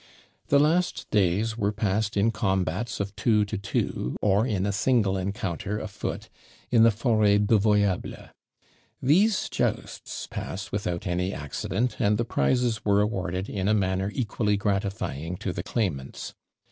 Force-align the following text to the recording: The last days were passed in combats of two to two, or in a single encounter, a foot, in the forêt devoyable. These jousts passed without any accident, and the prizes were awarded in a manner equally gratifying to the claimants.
The 0.47 0.57
last 0.57 1.05
days 1.11 1.59
were 1.59 1.71
passed 1.71 2.17
in 2.17 2.31
combats 2.31 2.99
of 2.99 3.15
two 3.15 3.45
to 3.45 3.55
two, 3.55 4.17
or 4.19 4.47
in 4.47 4.65
a 4.65 4.71
single 4.71 5.15
encounter, 5.15 5.77
a 5.77 5.87
foot, 5.87 6.27
in 6.71 6.81
the 6.81 6.89
forêt 6.89 7.45
devoyable. 7.45 8.31
These 8.99 9.47
jousts 9.47 10.25
passed 10.25 10.71
without 10.71 11.05
any 11.05 11.35
accident, 11.35 11.97
and 11.99 12.17
the 12.17 12.25
prizes 12.25 12.83
were 12.83 12.99
awarded 12.99 13.47
in 13.47 13.67
a 13.67 13.75
manner 13.75 14.09
equally 14.15 14.57
gratifying 14.57 15.37
to 15.37 15.53
the 15.53 15.61
claimants. 15.61 16.33